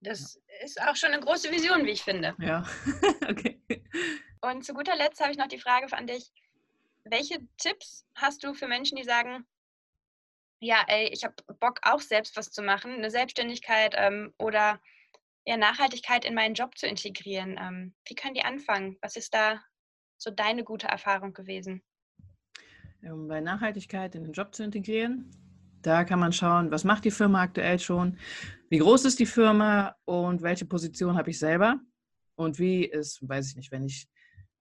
Das 0.01 0.35
ja. 0.35 0.65
ist 0.65 0.81
auch 0.81 0.95
schon 0.95 1.11
eine 1.11 1.23
große 1.23 1.51
Vision, 1.51 1.85
wie 1.85 1.91
ich 1.91 2.03
finde. 2.03 2.35
Ja, 2.39 2.65
okay. 3.29 3.61
Und 4.41 4.63
zu 4.63 4.73
guter 4.73 4.95
Letzt 4.95 5.19
habe 5.21 5.31
ich 5.31 5.37
noch 5.37 5.47
die 5.47 5.59
Frage 5.59 5.91
an 5.95 6.07
dich. 6.07 6.31
Welche 7.03 7.39
Tipps 7.57 8.05
hast 8.15 8.43
du 8.43 8.53
für 8.53 8.67
Menschen, 8.67 8.95
die 8.95 9.03
sagen, 9.03 9.45
ja, 10.59 10.83
ey, 10.87 11.09
ich 11.09 11.23
habe 11.23 11.35
Bock 11.59 11.79
auch 11.83 11.99
selbst 11.99 12.37
was 12.37 12.51
zu 12.51 12.61
machen, 12.61 12.93
eine 12.93 13.11
Selbstständigkeit 13.11 13.93
ähm, 13.97 14.33
oder 14.37 14.81
ja, 15.45 15.57
Nachhaltigkeit 15.57 16.25
in 16.25 16.33
meinen 16.33 16.55
Job 16.55 16.77
zu 16.77 16.87
integrieren? 16.87 17.57
Ähm, 17.59 17.95
wie 18.05 18.15
können 18.15 18.33
die 18.33 18.43
anfangen? 18.43 18.97
Was 19.01 19.15
ist 19.15 19.33
da 19.33 19.61
so 20.17 20.31
deine 20.31 20.63
gute 20.63 20.87
Erfahrung 20.87 21.33
gewesen? 21.33 21.83
Um 23.11 23.27
bei 23.27 23.41
Nachhaltigkeit 23.41 24.15
in 24.15 24.23
den 24.23 24.33
Job 24.33 24.53
zu 24.53 24.63
integrieren. 24.63 25.31
Da 25.81 26.03
kann 26.03 26.19
man 26.19 26.33
schauen, 26.33 26.71
was 26.71 26.83
macht 26.83 27.05
die 27.05 27.11
Firma 27.11 27.41
aktuell 27.41 27.79
schon, 27.79 28.17
wie 28.69 28.79
groß 28.79 29.05
ist 29.05 29.19
die 29.19 29.25
Firma 29.25 29.95
und 30.05 30.41
welche 30.41 30.65
Position 30.65 31.17
habe 31.17 31.29
ich 31.29 31.39
selber 31.39 31.79
und 32.35 32.57
wie 32.57 32.85
ist, 32.85 33.27
weiß 33.27 33.49
ich 33.49 33.55
nicht, 33.55 33.71
wenn 33.71 33.83
ich 33.83 34.07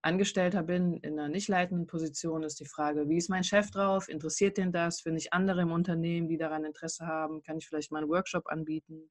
Angestellter 0.03 0.63
bin 0.63 0.99
in 0.99 1.19
einer 1.19 1.31
nicht 1.31 1.49
leitenden 1.49 1.87
Position, 1.87 2.43
ist 2.43 2.61
die 2.61 2.67
Frage, 2.67 3.09
wie 3.09 3.17
ist 3.17 3.31
mein 3.31 3.43
Chef 3.43 3.71
drauf? 3.71 4.11
Interessiert 4.11 4.59
den 4.59 4.71
das? 4.71 5.01
Finde 5.01 5.19
ich 5.19 5.33
andere 5.33 5.63
im 5.63 5.73
Unternehmen, 5.73 6.29
die 6.29 6.37
daran 6.37 6.65
Interesse 6.65 7.07
haben? 7.07 7.41
Kann 7.43 7.57
ich 7.57 7.67
vielleicht 7.67 7.91
mal 7.91 8.03
einen 8.03 8.11
Workshop 8.11 8.47
anbieten? 8.49 9.09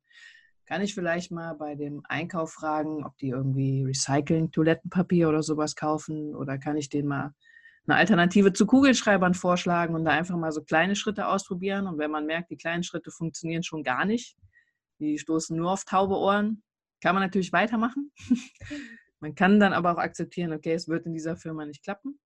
Kann 0.68 0.84
ich 0.84 0.94
vielleicht 0.94 1.32
mal 1.32 1.56
bei 1.56 1.74
dem 1.74 2.04
Einkauf 2.08 2.52
fragen, 2.52 3.04
ob 3.04 3.18
die 3.18 3.30
irgendwie 3.30 3.84
Recycling, 3.84 4.52
Toilettenpapier 4.52 5.30
oder 5.30 5.42
sowas 5.42 5.76
kaufen? 5.76 6.36
Oder 6.36 6.60
kann 6.60 6.78
ich 6.78 6.90
den 6.90 7.08
mal 7.08 7.34
eine 7.86 7.98
Alternative 7.98 8.54
zu 8.54 8.66
Kugelschreibern 8.66 9.34
vorschlagen 9.34 9.96
und 9.96 10.06
da 10.06 10.12
einfach 10.12 10.38
mal 10.38 10.52
so 10.52 10.64
kleine 10.64 10.96
Schritte 10.96 11.28
ausprobieren. 11.28 11.88
Und 11.88 11.98
wenn 11.98 12.12
man 12.12 12.26
merkt, 12.26 12.50
die 12.50 12.58
kleinen 12.58 12.84
Schritte 12.84 13.12
funktionieren 13.12 13.64
schon 13.64 13.84
gar 13.84 14.06
nicht, 14.06 14.38
die 15.00 15.18
stoßen 15.18 15.56
nur 15.58 15.72
auf 15.72 15.84
taube 15.84 16.16
Ohren, 16.16 16.64
Kann 17.02 17.16
man 17.16 17.24
natürlich 17.24 17.52
weitermachen. 17.52 18.14
man 19.20 19.36
kann 19.36 19.60
dann 19.60 19.74
aber 19.74 19.92
auch 19.92 19.98
akzeptieren, 19.98 20.54
okay, 20.54 20.74
es 20.74 20.88
wird 20.88 21.06
in 21.06 21.14
dieser 21.14 21.36
Firma 21.36 21.66
nicht 21.66 21.84
klappen. 21.84 22.18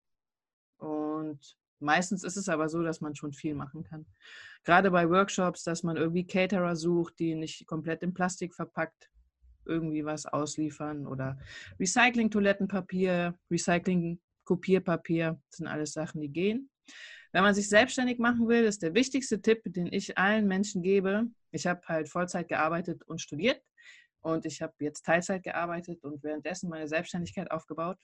Und 0.78 1.40
meistens 1.80 2.24
ist 2.24 2.38
es 2.38 2.48
aber 2.48 2.70
so, 2.70 2.84
dass 2.84 3.02
man 3.02 3.16
schon 3.16 3.34
viel 3.34 3.56
machen 3.56 3.84
kann. 3.84 4.06
Gerade 4.64 4.92
bei 4.92 5.10
Workshops, 5.10 5.64
dass 5.64 5.82
man 5.82 5.98
irgendwie 5.98 6.28
Caterer 6.28 6.76
sucht, 6.76 7.18
die 7.18 7.34
nicht 7.34 7.66
komplett 7.66 8.04
in 8.04 8.14
Plastik 8.14 8.54
verpackt 8.54 9.10
irgendwie 9.66 10.06
was 10.06 10.26
ausliefern 10.26 11.08
oder 11.08 11.38
Recycling-Toilettenpapier, 11.80 13.38
Recycling-Kopierpapier, 14.48 15.40
das 15.50 15.58
sind 15.58 15.68
alles 15.68 15.94
Sachen, 15.94 16.22
die 16.22 16.30
gehen. 16.30 16.70
Wenn 17.32 17.44
man 17.44 17.54
sich 17.54 17.70
selbstständig 17.70 18.20
machen 18.20 18.48
will, 18.48 18.64
ist 18.64 18.82
der 18.82 18.94
wichtigste 18.94 19.42
Tipp, 19.42 19.62
den 19.66 19.92
ich 19.92 20.18
allen 20.18 20.48
Menschen 20.48 20.82
gebe. 20.82 21.28
Ich 21.52 21.68
habe 21.68 21.82
halt 21.86 22.10
Vollzeit 22.10 22.48
gearbeitet 22.48 23.04
und 23.04 23.22
studiert 23.22 23.62
und 24.22 24.46
ich 24.46 24.62
habe 24.62 24.74
jetzt 24.80 25.06
Teilzeit 25.06 25.44
gearbeitet 25.44 26.04
und 26.04 26.24
währenddessen 26.24 26.70
meine 26.70 26.88
Selbstständigkeit 26.88 27.52
aufgebaut 27.52 27.98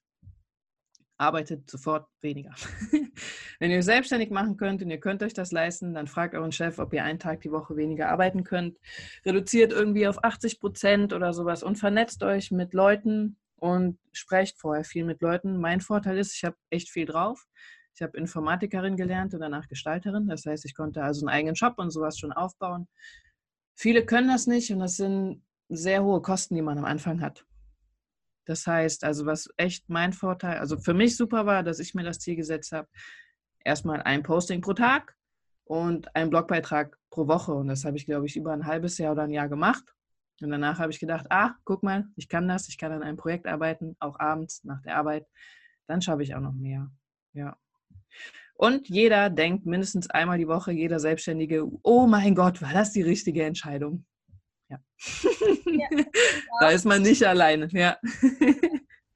arbeitet 1.17 1.69
sofort 1.69 2.07
weniger. 2.21 2.53
Wenn 3.59 3.71
ihr 3.71 3.83
selbstständig 3.83 4.29
machen 4.29 4.57
könnt 4.57 4.81
und 4.81 4.89
ihr 4.89 4.99
könnt 4.99 5.23
euch 5.23 5.33
das 5.33 5.51
leisten, 5.51 5.93
dann 5.93 6.07
fragt 6.07 6.35
euren 6.35 6.51
Chef, 6.51 6.79
ob 6.79 6.91
ihr 6.91 7.03
einen 7.03 7.19
Tag 7.19 7.41
die 7.41 7.51
Woche 7.51 7.77
weniger 7.77 8.09
arbeiten 8.09 8.43
könnt. 8.43 8.77
Reduziert 9.25 9.71
irgendwie 9.71 10.07
auf 10.07 10.23
80 10.23 10.59
Prozent 10.59 11.13
oder 11.13 11.31
sowas 11.33 11.63
und 11.63 11.77
vernetzt 11.77 12.23
euch 12.23 12.51
mit 12.51 12.73
Leuten 12.73 13.37
und 13.63 13.97
sprecht 14.11 14.59
vorher 14.59 14.83
viel 14.83 15.05
mit 15.05 15.21
Leuten. 15.21 15.57
Mein 15.57 15.79
Vorteil 15.79 16.17
ist, 16.17 16.35
ich 16.35 16.43
habe 16.43 16.57
echt 16.69 16.89
viel 16.89 17.05
drauf. 17.05 17.47
Ich 17.95 18.01
habe 18.01 18.17
Informatikerin 18.17 18.97
gelernt 18.97 19.33
und 19.33 19.39
danach 19.39 19.69
Gestalterin. 19.69 20.27
Das 20.27 20.45
heißt, 20.45 20.65
ich 20.65 20.75
konnte 20.75 21.01
also 21.01 21.25
einen 21.25 21.33
eigenen 21.33 21.55
Shop 21.55 21.75
und 21.77 21.89
sowas 21.89 22.19
schon 22.19 22.33
aufbauen. 22.33 22.89
Viele 23.73 24.05
können 24.05 24.27
das 24.27 24.47
nicht 24.47 24.69
und 24.73 24.79
das 24.79 24.97
sind 24.97 25.45
sehr 25.69 26.03
hohe 26.03 26.21
Kosten, 26.21 26.55
die 26.55 26.61
man 26.61 26.77
am 26.77 26.83
Anfang 26.83 27.21
hat. 27.21 27.45
Das 28.43 28.67
heißt, 28.67 29.05
also 29.05 29.25
was 29.25 29.47
echt 29.55 29.89
mein 29.89 30.11
Vorteil, 30.11 30.57
also 30.57 30.77
für 30.77 30.93
mich 30.93 31.15
super 31.15 31.45
war, 31.45 31.63
dass 31.63 31.79
ich 31.79 31.93
mir 31.93 32.03
das 32.03 32.19
Ziel 32.19 32.35
gesetzt 32.35 32.73
habe, 32.73 32.89
erstmal 33.63 34.01
ein 34.01 34.23
Posting 34.23 34.59
pro 34.59 34.73
Tag 34.73 35.15
und 35.63 36.13
einen 36.17 36.29
Blogbeitrag 36.29 36.97
pro 37.09 37.29
Woche. 37.29 37.53
Und 37.53 37.69
das 37.69 37.85
habe 37.85 37.95
ich, 37.95 38.05
glaube 38.05 38.25
ich, 38.25 38.35
über 38.35 38.51
ein 38.51 38.65
halbes 38.65 38.97
Jahr 38.97 39.13
oder 39.13 39.23
ein 39.23 39.31
Jahr 39.31 39.47
gemacht. 39.47 39.85
Und 40.41 40.49
danach 40.49 40.79
habe 40.79 40.91
ich 40.91 40.99
gedacht, 40.99 41.27
ah, 41.29 41.55
guck 41.63 41.83
mal, 41.83 42.05
ich 42.15 42.27
kann 42.27 42.47
das, 42.47 42.67
ich 42.67 42.77
kann 42.77 42.91
an 42.91 43.03
einem 43.03 43.17
Projekt 43.17 43.47
arbeiten, 43.47 43.95
auch 43.99 44.19
abends 44.19 44.63
nach 44.63 44.81
der 44.81 44.97
Arbeit. 44.97 45.25
Dann 45.87 46.01
schaffe 46.01 46.23
ich 46.23 46.35
auch 46.35 46.41
noch 46.41 46.53
mehr. 46.53 46.89
Ja. 47.33 47.57
Und 48.55 48.87
jeder 48.87 49.29
denkt 49.29 49.65
mindestens 49.65 50.09
einmal 50.09 50.37
die 50.37 50.47
Woche, 50.47 50.71
jeder 50.71 50.99
Selbstständige, 50.99 51.65
oh 51.83 52.07
mein 52.07 52.35
Gott, 52.35 52.61
war 52.61 52.73
das 52.73 52.91
die 52.91 53.01
richtige 53.01 53.43
Entscheidung? 53.43 54.05
Ja. 54.69 54.79
ja 55.65 55.87
da 56.59 56.69
ist 56.69 56.85
man 56.85 57.01
nicht 57.01 57.23
alleine, 57.23 57.67
ja. 57.71 57.97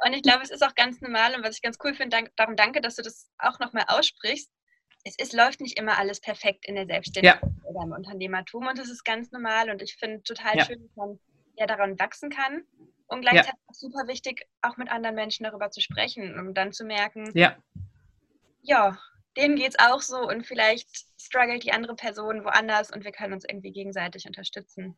Und 0.06 0.14
ich 0.14 0.22
glaube, 0.22 0.44
es 0.44 0.52
ist 0.52 0.64
auch 0.64 0.76
ganz 0.76 1.02
normal 1.02 1.36
und 1.36 1.44
was 1.44 1.56
ich 1.56 1.62
ganz 1.62 1.78
cool 1.84 1.94
finde, 1.94 2.30
darum 2.36 2.56
danke, 2.56 2.82
dass 2.82 2.96
du 2.96 3.02
das 3.02 3.30
auch 3.40 3.60
nochmal 3.60 3.86
aussprichst. 3.88 4.52
Es, 5.08 5.16
es, 5.18 5.34
läuft 5.34 5.62
nicht 5.62 5.80
immer 5.80 5.98
alles 5.98 6.20
perfekt 6.20 6.66
in 6.68 6.76
der 6.76 6.86
Selbstständigkeit 6.86 7.42
ja. 7.42 7.70
oder 7.70 7.84
im 7.84 7.92
Unternehmertum 7.94 8.68
und 8.68 8.78
das 8.78 8.90
ist 8.90 9.06
ganz 9.06 9.32
normal 9.32 9.70
und 9.70 9.82
ich 9.82 9.96
finde 9.96 10.22
total 10.24 10.58
ja. 10.58 10.66
schön, 10.66 10.82
dass 10.82 10.96
man 10.96 11.20
ja 11.56 11.66
daran 11.66 11.98
wachsen 11.98 12.30
kann 12.30 12.64
und 13.08 13.22
gleichzeitig 13.22 13.54
ja. 13.54 13.68
auch 13.68 13.74
super 13.74 14.08
wichtig, 14.08 14.46
auch 14.62 14.76
mit 14.78 14.90
anderen 14.90 15.16
Menschen 15.16 15.46
darüber 15.46 15.72
zu 15.72 15.80
sprechen, 15.80 16.38
um 16.38 16.54
dann 16.54 16.74
zu 16.74 16.84
merken, 16.84 17.32
ja, 17.34 17.56
ja 18.62 18.98
denen 19.38 19.56
geht 19.56 19.70
es 19.70 19.80
auch 19.80 20.02
so 20.02 20.28
und 20.28 20.46
vielleicht 20.46 20.90
struggelt 21.20 21.64
die 21.64 21.72
andere 21.72 21.96
Person 21.96 22.44
woanders 22.44 22.92
und 22.92 23.06
wir 23.06 23.12
können 23.12 23.34
uns 23.34 23.46
irgendwie 23.48 23.72
gegenseitig 23.72 24.26
unterstützen. 24.26 24.98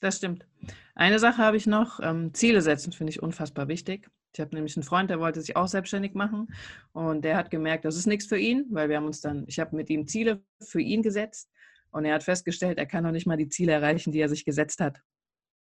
Das 0.00 0.18
stimmt. 0.18 0.46
Eine 0.94 1.18
Sache 1.18 1.38
habe 1.38 1.56
ich 1.56 1.66
noch. 1.66 2.00
Ähm, 2.00 2.32
Ziele 2.34 2.60
setzen 2.60 2.92
finde 2.92 3.10
ich 3.10 3.22
unfassbar 3.22 3.68
wichtig. 3.68 4.08
Ich 4.32 4.40
habe 4.40 4.54
nämlich 4.54 4.76
einen 4.76 4.82
Freund, 4.82 5.10
der 5.10 5.20
wollte 5.20 5.40
sich 5.40 5.56
auch 5.56 5.68
selbstständig 5.68 6.14
machen 6.14 6.48
und 6.92 7.24
der 7.24 7.36
hat 7.36 7.50
gemerkt, 7.50 7.84
das 7.84 7.96
ist 7.96 8.06
nichts 8.06 8.26
für 8.26 8.38
ihn, 8.38 8.66
weil 8.70 8.88
wir 8.88 8.96
haben 8.96 9.06
uns 9.06 9.20
dann, 9.20 9.44
ich 9.46 9.58
habe 9.58 9.74
mit 9.74 9.90
ihm 9.90 10.06
Ziele 10.06 10.42
für 10.60 10.80
ihn 10.80 11.02
gesetzt 11.02 11.50
und 11.90 12.04
er 12.04 12.14
hat 12.14 12.22
festgestellt, 12.22 12.78
er 12.78 12.86
kann 12.86 13.04
noch 13.04 13.10
nicht 13.10 13.26
mal 13.26 13.36
die 13.36 13.48
Ziele 13.48 13.72
erreichen, 13.72 14.12
die 14.12 14.20
er 14.20 14.28
sich 14.28 14.44
gesetzt 14.44 14.80
hat, 14.80 15.00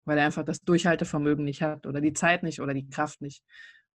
weil 0.05 0.17
er 0.17 0.25
einfach 0.25 0.43
das 0.43 0.61
Durchhaltevermögen 0.61 1.45
nicht 1.45 1.61
hat 1.61 1.87
oder 1.87 2.01
die 2.01 2.13
Zeit 2.13 2.43
nicht 2.43 2.61
oder 2.61 2.73
die 2.73 2.89
Kraft 2.89 3.21
nicht. 3.21 3.43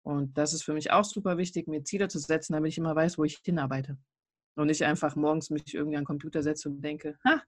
Und 0.03 0.37
das 0.37 0.53
ist 0.53 0.63
für 0.63 0.73
mich 0.73 0.91
auch 0.91 1.03
super 1.03 1.37
wichtig, 1.37 1.67
mir 1.67 1.83
Ziele 1.83 2.07
zu 2.07 2.17
setzen, 2.17 2.53
damit 2.53 2.71
ich 2.71 2.77
immer 2.77 2.95
weiß, 2.95 3.17
wo 3.17 3.23
ich 3.23 3.39
hinarbeite. 3.43 3.97
Und 4.55 4.67
nicht 4.67 4.83
einfach 4.83 5.15
morgens 5.15 5.49
mich 5.49 5.73
irgendwie 5.73 5.97
an 5.97 6.01
den 6.01 6.07
Computer 6.07 6.41
setze 6.43 6.69
und 6.69 6.81
denke, 6.81 7.17
ha, 7.23 7.41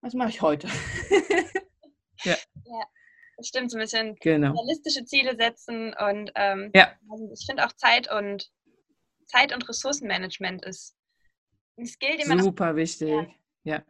was 0.00 0.14
mache 0.14 0.30
ich 0.30 0.42
heute? 0.42 0.68
Ja. 2.22 2.36
ja. 2.66 2.84
Das 3.40 3.48
stimmt, 3.48 3.70
so 3.70 3.78
ein 3.78 3.80
bisschen 3.80 4.16
genau. 4.20 4.52
realistische 4.52 5.06
Ziele 5.06 5.34
setzen 5.34 5.94
und 5.94 6.30
ähm, 6.34 6.70
ja. 6.74 6.92
Also 7.10 7.30
ich 7.32 7.46
finde 7.46 7.64
auch 7.64 7.72
Zeit 7.72 8.12
und 8.12 8.50
Zeit 9.24 9.54
und 9.54 9.66
Ressourcenmanagement 9.66 10.62
ist 10.66 10.94
ein 11.78 11.86
Skill, 11.86 12.18
den 12.18 12.28
man 12.28 12.42
super 12.42 12.76
wichtig, 12.76 13.08
lernt. 13.08 13.30
ja, 13.64 13.82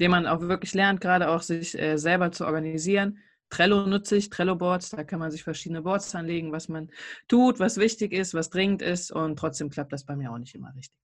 den 0.00 0.10
man 0.10 0.26
auch 0.26 0.40
wirklich 0.40 0.74
lernt, 0.74 1.00
gerade 1.00 1.28
auch 1.28 1.42
sich 1.42 1.78
äh, 1.78 1.98
selber 1.98 2.32
zu 2.32 2.44
organisieren. 2.46 3.18
Trello 3.48 3.86
nutze 3.86 4.16
ich, 4.16 4.28
Trello-Boards, 4.28 4.90
da 4.90 5.04
kann 5.04 5.20
man 5.20 5.30
sich 5.30 5.44
verschiedene 5.44 5.82
Boards 5.82 6.12
anlegen, 6.16 6.50
was 6.50 6.68
man 6.68 6.90
tut, 7.28 7.60
was 7.60 7.76
wichtig 7.76 8.12
ist, 8.12 8.34
was 8.34 8.50
dringend 8.50 8.82
ist 8.82 9.12
und 9.12 9.38
trotzdem 9.38 9.70
klappt 9.70 9.92
das 9.92 10.04
bei 10.04 10.16
mir 10.16 10.32
auch 10.32 10.38
nicht 10.38 10.56
immer 10.56 10.74
richtig. 10.74 10.98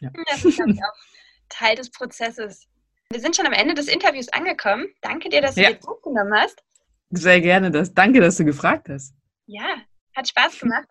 Ja. 0.00 0.10
Das 0.30 0.44
ist, 0.44 0.60
auch 0.60 0.66
Teil 1.48 1.76
des 1.76 1.92
Prozesses. 1.92 2.66
Wir 3.10 3.20
sind 3.20 3.36
schon 3.36 3.46
am 3.46 3.52
Ende 3.52 3.74
des 3.74 3.86
Interviews 3.86 4.28
angekommen. 4.30 4.86
Danke 5.00 5.28
dir, 5.28 5.42
dass 5.42 5.54
du 5.54 5.62
ja. 5.62 5.70
dir 5.70 5.80
Zeit 5.80 6.02
genommen 6.02 6.34
hast. 6.34 6.64
Sehr 7.16 7.40
gerne. 7.40 7.70
Das. 7.70 7.94
Danke, 7.94 8.20
dass 8.20 8.36
du 8.36 8.44
gefragt 8.44 8.88
hast. 8.88 9.14
Ja, 9.46 9.76
hat 10.14 10.28
Spaß 10.28 10.60
gemacht. 10.60 10.88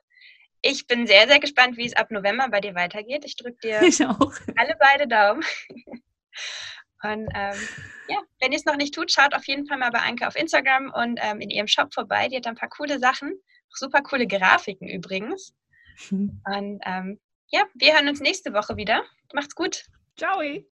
Ich 0.61 0.87
bin 0.87 1.07
sehr, 1.07 1.27
sehr 1.27 1.39
gespannt, 1.39 1.77
wie 1.77 1.85
es 1.85 1.95
ab 1.95 2.09
November 2.09 2.47
bei 2.49 2.61
dir 2.61 2.73
weitergeht. 2.75 3.23
Ich 3.25 3.35
drücke 3.35 3.57
dir 3.61 3.81
ich 3.83 4.01
alle 4.05 4.75
beide 4.79 5.07
Daumen. 5.07 5.43
Und 7.03 7.27
ähm, 7.35 7.59
ja, 8.07 8.17
wenn 8.39 8.53
ihr 8.53 8.57
es 8.57 8.65
noch 8.65 8.77
nicht 8.77 8.93
tut, 8.93 9.11
schaut 9.11 9.35
auf 9.35 9.45
jeden 9.45 9.67
Fall 9.67 9.77
mal 9.77 9.91
bei 9.91 9.99
Anke 9.99 10.25
auf 10.25 10.37
Instagram 10.37 10.89
und 10.95 11.19
ähm, 11.21 11.41
in 11.41 11.49
ihrem 11.49 11.67
Shop 11.67 11.93
vorbei. 11.93 12.29
Die 12.29 12.37
hat 12.37 12.47
ein 12.47 12.55
paar 12.55 12.69
coole 12.69 12.97
Sachen, 12.97 13.33
super 13.69 14.01
coole 14.01 14.25
Grafiken 14.25 14.87
übrigens. 14.87 15.53
Und 16.09 16.79
ähm, 16.85 17.19
ja, 17.51 17.65
wir 17.73 17.93
hören 17.93 18.07
uns 18.07 18.21
nächste 18.21 18.53
Woche 18.53 18.77
wieder. 18.77 19.03
Macht's 19.33 19.53
gut. 19.53 19.83
Ciao. 20.17 20.39